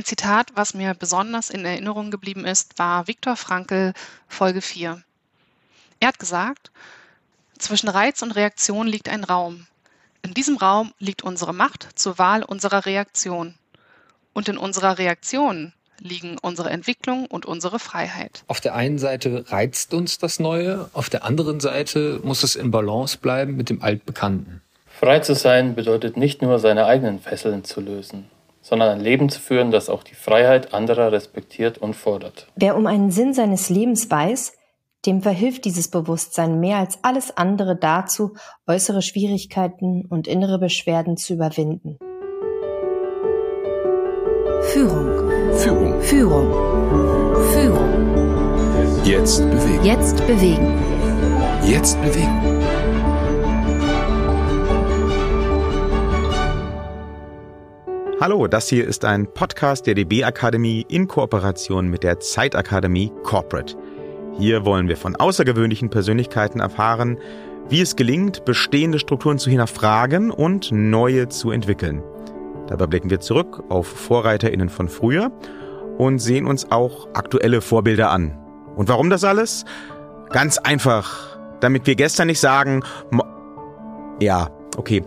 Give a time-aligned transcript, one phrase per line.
[0.00, 3.92] Ein Zitat, was mir besonders in Erinnerung geblieben ist, war Viktor Frankl,
[4.28, 5.02] Folge 4.
[6.00, 6.70] Er hat gesagt,
[7.58, 9.66] zwischen Reiz und Reaktion liegt ein Raum.
[10.22, 13.56] In diesem Raum liegt unsere Macht zur Wahl unserer Reaktion.
[14.32, 18.42] Und in unserer Reaktion liegen unsere Entwicklung und unsere Freiheit.
[18.46, 22.70] Auf der einen Seite reizt uns das Neue, auf der anderen Seite muss es in
[22.70, 24.62] Balance bleiben mit dem Altbekannten.
[24.98, 28.30] Frei zu sein bedeutet nicht nur seine eigenen Fesseln zu lösen,
[28.60, 32.46] sondern ein Leben zu führen, das auch die Freiheit anderer respektiert und fordert.
[32.56, 34.52] Wer um einen Sinn seines Lebens weiß,
[35.06, 38.34] dem verhilft dieses Bewusstsein mehr als alles andere dazu,
[38.66, 41.98] äußere Schwierigkeiten und innere Beschwerden zu überwinden.
[44.62, 45.30] Führung.
[45.54, 46.00] Führung.
[46.02, 46.52] Führung.
[47.52, 49.04] Führung.
[49.04, 49.84] Jetzt bewegen.
[49.84, 50.78] Jetzt bewegen.
[51.64, 52.59] Jetzt bewegen.
[58.20, 63.74] Hallo, das hier ist ein Podcast der DB Akademie in Kooperation mit der Zeitakademie Corporate.
[64.36, 67.16] Hier wollen wir von außergewöhnlichen Persönlichkeiten erfahren,
[67.70, 72.02] wie es gelingt, bestehende Strukturen zu hinterfragen und neue zu entwickeln.
[72.66, 75.32] Dabei blicken wir zurück auf VorreiterInnen von früher
[75.96, 78.38] und sehen uns auch aktuelle Vorbilder an.
[78.76, 79.64] Und warum das alles?
[80.28, 82.82] Ganz einfach, damit wir gestern nicht sagen,
[84.20, 84.50] ja,
[84.80, 85.04] okay.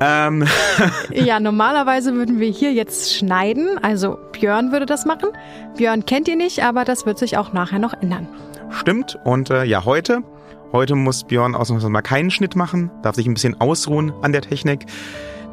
[0.00, 0.44] Ähm.
[1.12, 5.30] ja, normalerweise würden wir hier jetzt schneiden, also Björn würde das machen.
[5.76, 8.28] Björn kennt ihr nicht, aber das wird sich auch nachher noch ändern.
[8.70, 9.18] Stimmt.
[9.24, 10.22] Und äh, ja, heute,
[10.72, 14.42] heute muss Björn ausnahmsweise mal keinen Schnitt machen, darf sich ein bisschen ausruhen an der
[14.42, 14.86] Technik.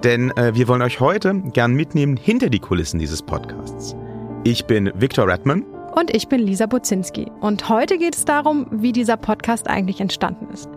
[0.03, 3.95] Denn äh, wir wollen euch heute gern mitnehmen hinter die Kulissen dieses Podcasts.
[4.43, 5.63] Ich bin Viktor Redman.
[5.95, 7.29] Und ich bin Lisa Buzinski.
[7.41, 10.69] Und heute geht es darum, wie dieser Podcast eigentlich entstanden ist.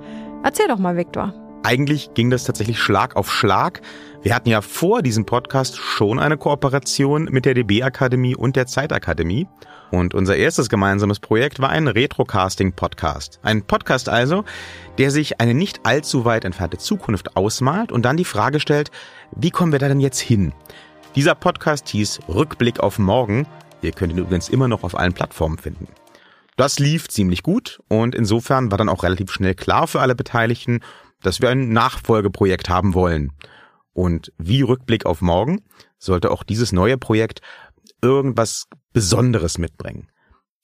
[0.42, 1.32] Erzähl doch mal, Viktor.
[1.64, 3.82] Eigentlich ging das tatsächlich Schlag auf Schlag.
[4.22, 8.66] Wir hatten ja vor diesem Podcast schon eine Kooperation mit der DB Akademie und der
[8.66, 9.46] Zeitakademie.
[9.92, 13.38] Und unser erstes gemeinsames Projekt war ein Retrocasting-Podcast.
[13.44, 14.44] Ein Podcast also,
[14.98, 18.90] der sich eine nicht allzu weit entfernte Zukunft ausmalt und dann die Frage stellt,
[19.36, 20.52] wie kommen wir da denn jetzt hin?
[21.14, 23.46] Dieser Podcast hieß Rückblick auf morgen.
[23.82, 25.86] Ihr könnt ihn übrigens immer noch auf allen Plattformen finden.
[26.56, 30.80] Das lief ziemlich gut und insofern war dann auch relativ schnell klar für alle Beteiligten,
[31.22, 33.32] dass wir ein Nachfolgeprojekt haben wollen.
[33.92, 35.62] Und wie Rückblick auf morgen
[35.98, 37.40] sollte auch dieses neue Projekt
[38.00, 40.08] irgendwas Besonderes mitbringen.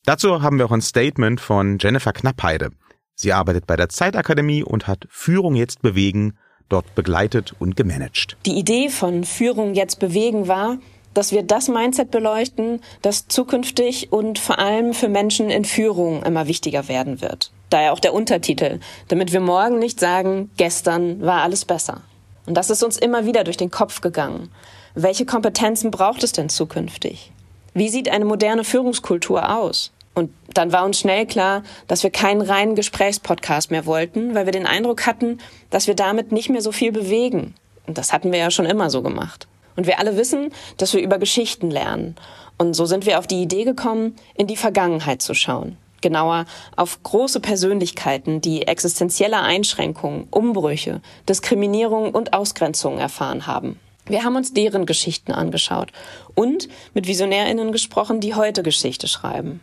[0.04, 2.70] Dazu haben wir auch ein Statement von Jennifer Knappheide.
[3.14, 6.38] Sie arbeitet bei der Zeitakademie und hat Führung jetzt bewegen
[6.68, 8.36] dort begleitet und gemanagt.
[8.46, 10.78] Die Idee von Führung jetzt bewegen war,
[11.14, 16.46] dass wir das Mindset beleuchten, das zukünftig und vor allem für Menschen in Führung immer
[16.46, 17.50] wichtiger werden wird.
[17.70, 22.02] Daher auch der Untertitel, damit wir morgen nicht sagen, gestern war alles besser.
[22.46, 24.50] Und das ist uns immer wieder durch den Kopf gegangen.
[24.94, 27.30] Welche Kompetenzen braucht es denn zukünftig?
[27.74, 29.92] Wie sieht eine moderne Führungskultur aus?
[30.14, 34.52] Und dann war uns schnell klar, dass wir keinen reinen Gesprächspodcast mehr wollten, weil wir
[34.52, 35.38] den Eindruck hatten,
[35.70, 37.54] dass wir damit nicht mehr so viel bewegen.
[37.86, 39.46] Und das hatten wir ja schon immer so gemacht.
[39.78, 42.16] Und wir alle wissen, dass wir über Geschichten lernen.
[42.58, 45.76] Und so sind wir auf die Idee gekommen, in die Vergangenheit zu schauen.
[46.00, 53.78] Genauer auf große Persönlichkeiten, die existenzielle Einschränkungen, Umbrüche, Diskriminierung und Ausgrenzung erfahren haben.
[54.06, 55.92] Wir haben uns deren Geschichten angeschaut
[56.34, 59.60] und mit Visionärinnen gesprochen, die heute Geschichte schreiben.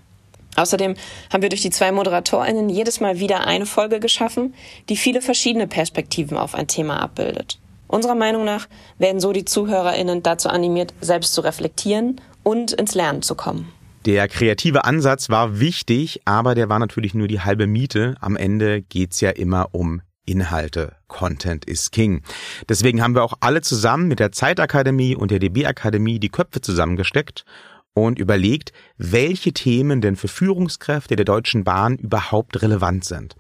[0.56, 0.96] Außerdem
[1.34, 4.53] haben wir durch die zwei Moderatorinnen jedes Mal wieder eine Folge geschaffen,
[4.88, 7.59] die viele verschiedene Perspektiven auf ein Thema abbildet.
[7.88, 13.22] Unserer Meinung nach werden so die Zuhörerinnen dazu animiert, selbst zu reflektieren und ins Lernen
[13.22, 13.72] zu kommen.
[14.06, 18.16] Der kreative Ansatz war wichtig, aber der war natürlich nur die halbe Miete.
[18.22, 20.96] Am Ende geht's ja immer um Inhalte.
[21.07, 22.22] Content is King.
[22.69, 26.62] Deswegen haben wir auch alle zusammen mit der Zeitakademie und der DB Akademie die Köpfe
[26.62, 27.46] zusammengesteckt
[27.94, 33.35] und überlegt, welche Themen denn für Führungskräfte der Deutschen Bahn überhaupt relevant sind.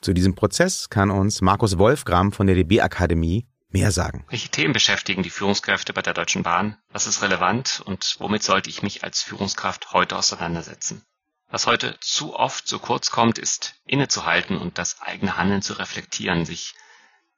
[0.00, 4.24] Zu diesem Prozess kann uns Markus Wolfgram von der DB Akademie mehr sagen.
[4.28, 6.76] Welche Themen beschäftigen die Führungskräfte bei der Deutschen Bahn?
[6.90, 11.04] Was ist relevant und womit sollte ich mich als Führungskraft heute auseinandersetzen?
[11.48, 16.44] Was heute zu oft zu kurz kommt, ist innezuhalten und das eigene Handeln zu reflektieren,
[16.44, 16.74] sich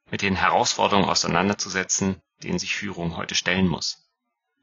[0.09, 4.09] mit den Herausforderungen auseinanderzusetzen, denen sich Führung heute stellen muss.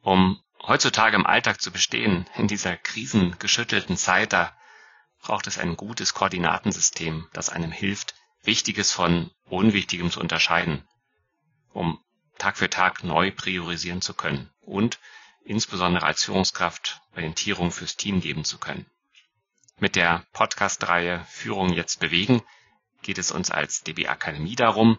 [0.02, 4.56] Um heutzutage im Alltag zu bestehen, in dieser krisengeschüttelten Zeit, da
[5.20, 10.86] braucht es ein gutes Koordinatensystem, das einem hilft, Wichtiges von Unwichtigem zu unterscheiden,
[11.76, 12.02] um
[12.38, 14.98] Tag für Tag neu priorisieren zu können und
[15.44, 18.86] insbesondere als Führungskraft Orientierung fürs Team geben zu können.
[19.78, 22.42] Mit der Podcast-Reihe Führung jetzt bewegen
[23.02, 24.98] geht es uns als DB Akademie darum,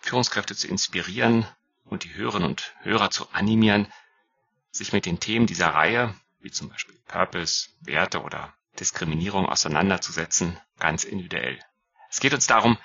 [0.00, 1.46] Führungskräfte zu inspirieren
[1.84, 3.92] und die Hörerinnen und Hörer zu animieren,
[4.70, 11.04] sich mit den Themen dieser Reihe, wie zum Beispiel Purpose, Werte oder Diskriminierung auseinanderzusetzen, ganz
[11.04, 11.58] individuell.
[12.08, 12.78] Es geht uns darum,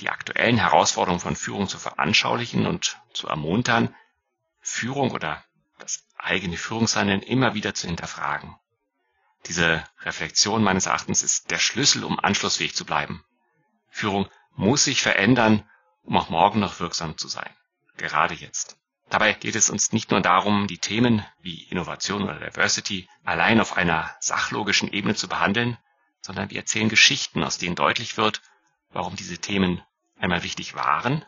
[0.00, 3.94] die aktuellen Herausforderungen von Führung zu veranschaulichen und zu ermuntern,
[4.60, 5.44] Führung oder
[5.78, 8.56] das eigene Führungshandeln immer wieder zu hinterfragen.
[9.46, 13.24] Diese Reflexion meines Erachtens ist der Schlüssel, um anschlussfähig zu bleiben.
[13.88, 15.68] Führung muss sich verändern,
[16.02, 17.50] um auch morgen noch wirksam zu sein.
[17.96, 18.76] Gerade jetzt.
[19.08, 23.76] Dabei geht es uns nicht nur darum, die Themen wie Innovation oder Diversity allein auf
[23.76, 25.78] einer sachlogischen Ebene zu behandeln,
[26.20, 28.40] sondern wir erzählen Geschichten, aus denen deutlich wird,
[28.90, 29.82] warum diese Themen
[30.20, 31.24] einmal wichtig waren.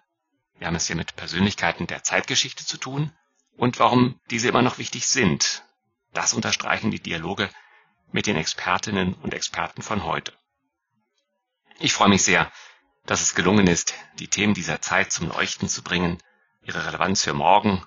[0.58, 3.12] Wir haben es hier mit Persönlichkeiten der Zeitgeschichte zu tun
[3.56, 5.64] und warum diese immer noch wichtig sind.
[6.12, 7.48] Das unterstreichen die Dialoge
[8.12, 10.32] mit den Expertinnen und Experten von heute.
[11.78, 12.52] Ich freue mich sehr,
[13.06, 16.18] dass es gelungen ist, die Themen dieser Zeit zum Leuchten zu bringen,
[16.62, 17.82] ihre Relevanz für morgen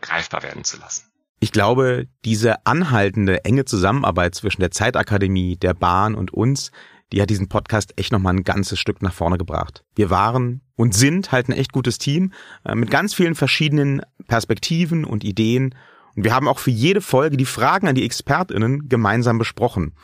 [0.00, 1.12] greifbar werden zu lassen.
[1.38, 6.72] Ich glaube, diese anhaltende enge Zusammenarbeit zwischen der Zeitakademie, der Bahn und uns,
[7.12, 9.84] die hat diesen Podcast echt nochmal ein ganzes Stück nach vorne gebracht.
[9.94, 12.32] Wir waren und sind halt ein echt gutes Team
[12.64, 15.74] äh, mit ganz vielen verschiedenen Perspektiven und Ideen.
[16.16, 19.94] Und wir haben auch für jede Folge die Fragen an die ExpertInnen gemeinsam besprochen.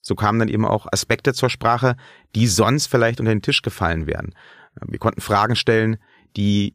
[0.00, 1.96] So kamen dann eben auch Aspekte zur Sprache,
[2.34, 4.34] die sonst vielleicht unter den Tisch gefallen wären.
[4.80, 5.98] Äh, wir konnten Fragen stellen,
[6.36, 6.74] die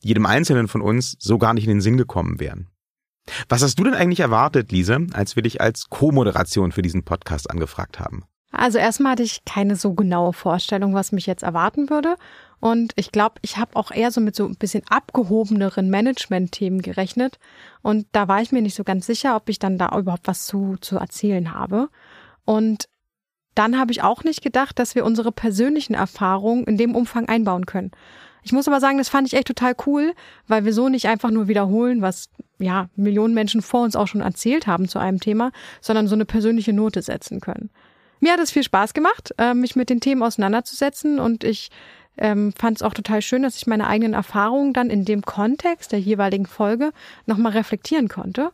[0.00, 2.68] jedem Einzelnen von uns so gar nicht in den Sinn gekommen wären.
[3.48, 7.48] Was hast du denn eigentlich erwartet, Lise, als wir dich als Co-Moderation für diesen Podcast
[7.48, 8.24] angefragt haben?
[8.52, 12.16] Also erstmal hatte ich keine so genaue Vorstellung, was mich jetzt erwarten würde.
[12.60, 17.38] Und ich glaube, ich habe auch eher so mit so ein bisschen abgehobeneren Management-Themen gerechnet.
[17.80, 20.46] Und da war ich mir nicht so ganz sicher, ob ich dann da überhaupt was
[20.46, 21.88] zu, zu erzählen habe.
[22.44, 22.88] Und
[23.54, 27.66] dann habe ich auch nicht gedacht, dass wir unsere persönlichen Erfahrungen in dem Umfang einbauen
[27.66, 27.90] können.
[28.42, 30.14] Ich muss aber sagen, das fand ich echt total cool,
[30.46, 32.28] weil wir so nicht einfach nur wiederholen, was
[32.58, 36.24] ja Millionen Menschen vor uns auch schon erzählt haben zu einem Thema, sondern so eine
[36.24, 37.70] persönliche Note setzen können.
[38.22, 41.70] Mir hat es viel Spaß gemacht, äh, mich mit den Themen auseinanderzusetzen und ich
[42.16, 45.90] ähm, fand es auch total schön, dass ich meine eigenen Erfahrungen dann in dem Kontext
[45.90, 46.92] der jeweiligen Folge
[47.26, 48.52] nochmal reflektieren konnte.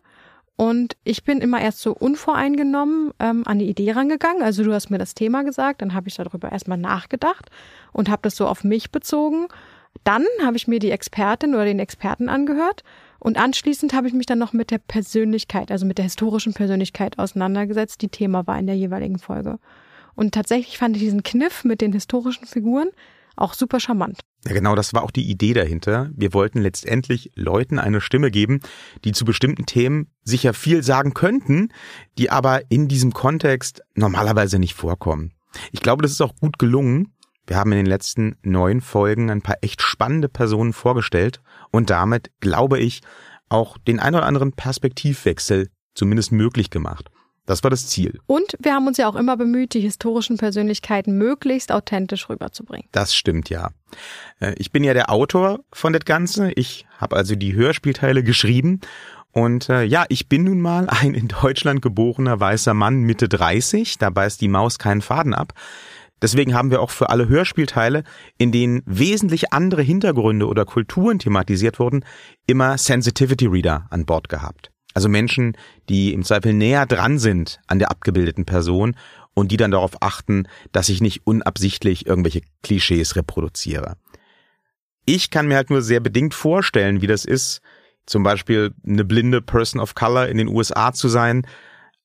[0.56, 4.42] Und ich bin immer erst so unvoreingenommen ähm, an die Idee rangegangen.
[4.42, 7.50] Also du hast mir das Thema gesagt, dann habe ich darüber erstmal nachgedacht
[7.92, 9.48] und habe das so auf mich bezogen
[10.04, 12.84] dann habe ich mir die Expertin oder den Experten angehört
[13.18, 17.18] und anschließend habe ich mich dann noch mit der Persönlichkeit, also mit der historischen Persönlichkeit
[17.18, 19.58] auseinandergesetzt, die Thema war in der jeweiligen Folge.
[20.14, 22.88] Und tatsächlich fand ich diesen Kniff mit den historischen Figuren
[23.38, 24.20] auch super charmant.
[24.46, 26.10] Ja, genau, das war auch die Idee dahinter.
[26.14, 28.60] Wir wollten letztendlich Leuten eine Stimme geben,
[29.04, 31.72] die zu bestimmten Themen sicher viel sagen könnten,
[32.18, 35.32] die aber in diesem Kontext normalerweise nicht vorkommen.
[35.72, 37.14] Ich glaube, das ist auch gut gelungen.
[37.48, 41.40] Wir haben in den letzten neun Folgen ein paar echt spannende Personen vorgestellt
[41.70, 43.00] und damit, glaube ich,
[43.48, 47.10] auch den ein oder anderen Perspektivwechsel zumindest möglich gemacht.
[47.46, 48.20] Das war das Ziel.
[48.26, 52.86] Und wir haben uns ja auch immer bemüht, die historischen Persönlichkeiten möglichst authentisch rüberzubringen.
[52.92, 53.70] Das stimmt ja.
[54.38, 56.52] Äh, ich bin ja der Autor von das Ganze.
[56.52, 58.82] Ich habe also die Hörspielteile geschrieben.
[59.32, 63.96] Und äh, ja, ich bin nun mal ein in Deutschland geborener weißer Mann Mitte 30.
[63.96, 65.54] Da beißt die Maus keinen Faden ab.
[66.20, 68.02] Deswegen haben wir auch für alle Hörspielteile,
[68.38, 72.04] in denen wesentlich andere Hintergründe oder Kulturen thematisiert wurden,
[72.46, 74.70] immer Sensitivity Reader an Bord gehabt.
[74.94, 75.56] Also Menschen,
[75.88, 78.96] die im Zweifel näher dran sind an der abgebildeten Person
[79.34, 83.96] und die dann darauf achten, dass ich nicht unabsichtlich irgendwelche Klischees reproduziere.
[85.04, 87.60] Ich kann mir halt nur sehr bedingt vorstellen, wie das ist,
[88.06, 91.46] zum Beispiel eine blinde Person of Color in den USA zu sein,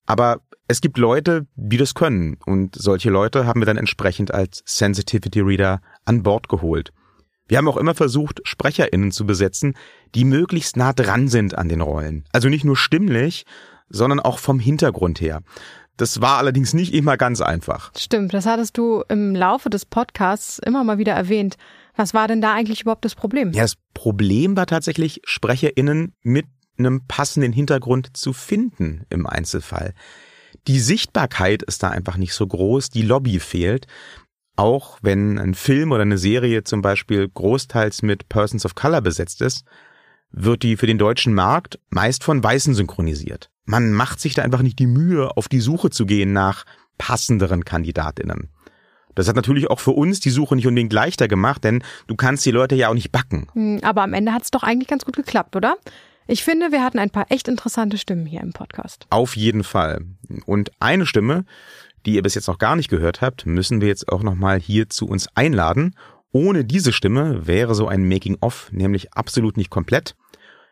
[0.06, 4.64] aber es gibt Leute, die das können und solche Leute haben wir dann entsprechend als
[4.66, 6.92] Sensitivity Reader an Bord geholt.
[7.48, 9.76] Wir haben auch immer versucht, SprecherInnen zu besetzen,
[10.16, 12.24] die möglichst nah dran sind an den Rollen.
[12.32, 13.46] Also nicht nur stimmlich,
[13.90, 15.42] sondern auch vom Hintergrund her.
[15.98, 17.92] Das war allerdings nicht immer ganz einfach.
[17.98, 21.58] Stimmt, das hattest du im Laufe des Podcasts immer mal wieder erwähnt.
[21.96, 23.52] Was war denn da eigentlich überhaupt das Problem?
[23.52, 26.48] Ja, das Problem war tatsächlich, SprecherInnen mit
[26.80, 29.94] einem passenden Hintergrund zu finden im Einzelfall.
[30.68, 33.88] Die Sichtbarkeit ist da einfach nicht so groß, die Lobby fehlt.
[34.56, 39.42] Auch wenn ein Film oder eine Serie zum Beispiel großteils mit Persons of Color besetzt
[39.42, 39.66] ist,
[40.32, 43.50] wird die für den deutschen Markt meist von Weißen synchronisiert.
[43.66, 46.66] Man macht sich da einfach nicht die Mühe, auf die Suche zu gehen nach
[46.98, 48.50] passenderen Kandidatinnen.
[49.16, 52.46] Das hat natürlich auch für uns die Suche nicht unbedingt leichter gemacht, denn du kannst
[52.46, 53.48] die Leute ja auch nicht backen.
[53.54, 55.78] Hm, aber am Ende hat es doch eigentlich ganz gut geklappt, oder?
[56.28, 59.06] Ich finde, wir hatten ein paar echt interessante Stimmen hier im Podcast.
[59.10, 60.06] Auf jeden Fall.
[60.46, 61.46] Und eine Stimme,
[62.06, 64.90] die ihr bis jetzt noch gar nicht gehört habt, müssen wir jetzt auch nochmal hier
[64.90, 65.96] zu uns einladen.
[66.32, 70.16] Ohne diese Stimme wäre so ein Making-of nämlich absolut nicht komplett.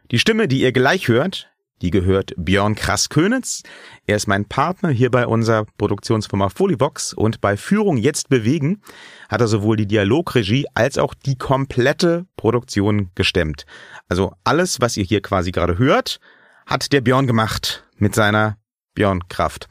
[0.10, 1.50] Die Stimme, die ihr gleich hört,
[1.81, 3.63] Die gehört Björn Krass-Könitz.
[4.05, 8.81] Er ist mein Partner hier bei unserer Produktionsfirma Folivox und bei Führung jetzt bewegen
[9.29, 13.65] hat er sowohl die Dialogregie als auch die komplette Produktion gestemmt.
[14.07, 16.19] Also alles, was ihr hier quasi gerade hört,
[16.67, 18.57] hat der Björn gemacht mit seiner
[18.93, 19.67] Björn-Kraft.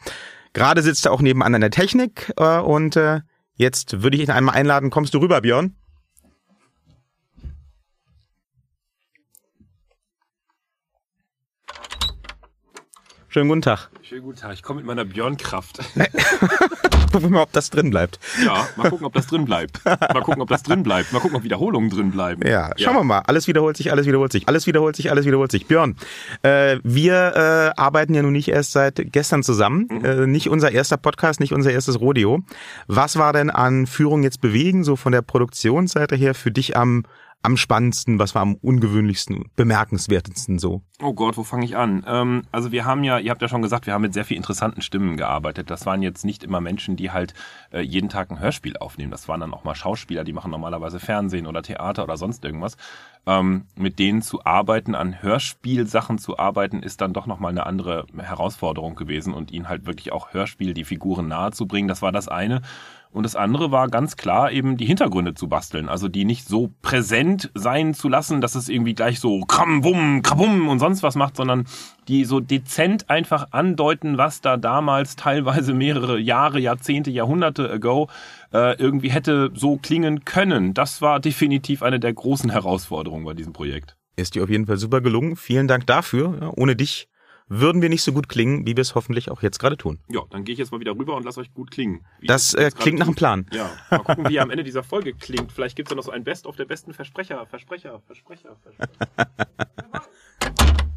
[0.53, 3.21] Gerade sitzt er auch nebenan an der Technik äh, und äh,
[3.55, 4.91] jetzt würde ich ihn einmal einladen.
[4.91, 5.77] Kommst du rüber, Björn?
[13.33, 13.91] Schönen guten Tag.
[14.03, 14.55] Schönen guten Tag.
[14.55, 15.79] Ich komme mit meiner Björnkraft.
[17.13, 18.19] Gucken wir mal, ob das drin bleibt.
[18.45, 19.85] Ja, mal gucken, ob das drin bleibt.
[19.85, 21.13] Mal gucken, ob das drin bleibt.
[21.13, 22.45] Mal gucken, ob Wiederholungen drin bleiben.
[22.45, 23.21] Ja, schauen wir mal.
[23.21, 25.67] Alles wiederholt sich, alles wiederholt sich, alles wiederholt sich, alles wiederholt sich.
[25.67, 25.95] Björn,
[26.43, 29.87] äh, wir äh, arbeiten ja nun nicht erst seit gestern zusammen.
[29.91, 30.05] Mhm.
[30.05, 32.43] Äh, nicht unser erster Podcast, nicht unser erstes Rodeo.
[32.89, 37.05] Was war denn an Führung jetzt bewegen, so von der Produktionsseite her, für dich am
[37.43, 40.83] am spannendsten, was war am ungewöhnlichsten, bemerkenswertesten so?
[41.03, 42.05] Oh Gott, wo fange ich an?
[42.07, 44.37] Ähm, also wir haben ja, ihr habt ja schon gesagt, wir haben mit sehr viel
[44.37, 45.71] interessanten Stimmen gearbeitet.
[45.71, 47.33] Das waren jetzt nicht immer Menschen, die halt
[47.73, 49.11] äh, jeden Tag ein Hörspiel aufnehmen.
[49.11, 52.77] Das waren dann auch mal Schauspieler, die machen normalerweise Fernsehen oder Theater oder sonst irgendwas.
[53.27, 58.07] Ähm, mit denen zu arbeiten, an Hörspielsachen zu arbeiten, ist dann doch nochmal eine andere
[58.17, 61.89] Herausforderung gewesen und ihnen halt wirklich auch Hörspiel, die Figuren nahe zu bringen.
[61.89, 62.63] Das war das eine.
[63.13, 65.89] Und das andere war ganz klar eben die Hintergründe zu basteln.
[65.89, 70.23] Also die nicht so präsent sein zu lassen, dass es irgendwie gleich so kram, bum,
[70.23, 71.67] krabum und sonst was macht, sondern
[72.11, 78.09] die so dezent einfach andeuten, was da damals teilweise mehrere Jahre, Jahrzehnte, Jahrhunderte ago
[78.53, 80.75] äh, irgendwie hätte so klingen können.
[80.75, 83.97] Das war definitiv eine der großen Herausforderungen bei diesem Projekt.
[84.17, 85.37] Ist dir auf jeden Fall super gelungen.
[85.37, 86.37] Vielen Dank dafür.
[86.41, 87.09] Ja, ohne dich
[87.47, 90.01] würden wir nicht so gut klingen, wie wir es hoffentlich auch jetzt gerade tun.
[90.09, 92.05] Ja, dann gehe ich jetzt mal wieder rüber und lass euch gut klingen.
[92.23, 93.15] Das äh, klingt nach einem.
[93.15, 93.47] Plan.
[93.53, 95.53] Ja, mal gucken, wie ihr am Ende dieser Folge klingt.
[95.53, 98.91] Vielleicht gibt's ja noch so ein Best of der besten Versprecher, Versprecher, Versprecher, Versprecher.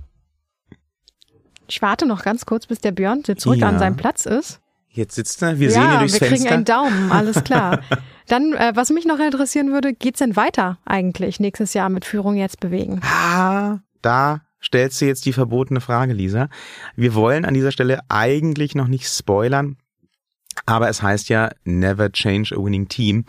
[1.73, 3.67] Ich warte noch ganz kurz, bis der Björn zurück Ja.
[3.67, 4.59] an seinem Platz ist.
[4.89, 6.53] Jetzt sitzt er, wir ja, sehen ihn durchs wir kriegen Fenster.
[6.53, 7.79] einen Daumen, alles klar.
[8.27, 12.35] Dann, äh, was mich noch interessieren würde, geht's denn weiter eigentlich nächstes Jahr mit Führung
[12.35, 13.01] jetzt bewegen?
[13.03, 16.47] Ah, da stellst du jetzt die verbotene Frage, Lisa.
[16.95, 19.77] Wir wollen an dieser Stelle eigentlich noch nicht spoilern,
[20.67, 23.25] aber es heißt ja never change a winning team.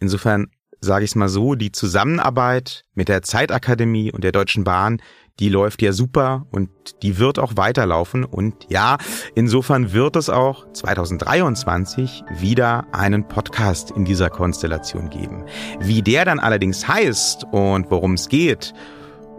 [0.00, 0.48] Insofern
[0.86, 5.02] sage ich es mal so, die Zusammenarbeit mit der Zeitakademie und der Deutschen Bahn,
[5.38, 6.70] die läuft ja super und
[7.02, 8.24] die wird auch weiterlaufen.
[8.24, 8.96] Und ja,
[9.34, 15.44] insofern wird es auch 2023 wieder einen Podcast in dieser Konstellation geben.
[15.80, 18.72] Wie der dann allerdings heißt und worum es geht,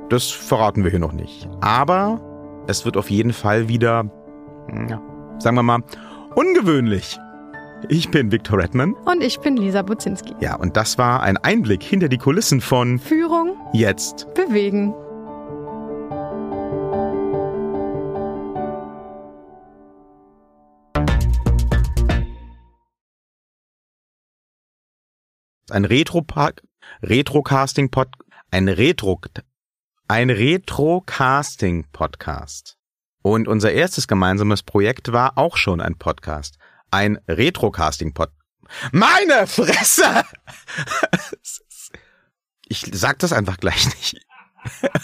[0.10, 1.50] das verraten wir hier noch nicht.
[1.62, 2.22] Aber
[2.68, 4.06] es wird auf jeden Fall wieder,
[4.90, 5.02] ja,
[5.40, 5.82] sagen wir mal,
[6.36, 7.18] ungewöhnlich.
[7.90, 8.94] Ich bin Victor Redman.
[9.06, 10.34] Und ich bin Lisa Buzinski.
[10.40, 14.34] Ja, und das war ein Einblick hinter die Kulissen von Führung Jetzt.
[14.34, 14.94] bewegen.
[25.70, 26.26] Ein Retro
[27.04, 28.08] Retrocasting Pod
[28.50, 29.20] ein Retro
[30.08, 32.78] ein Retrocasting Podcast.
[33.22, 36.58] Und unser erstes gemeinsames Projekt war auch schon ein Podcast,
[36.92, 38.32] ein Retrocasting Pod.
[38.92, 40.24] Meine Fresse!
[42.70, 44.18] Ich sag das einfach gleich nicht.